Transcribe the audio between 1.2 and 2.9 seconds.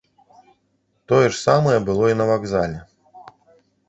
ж самае было і на вакзале.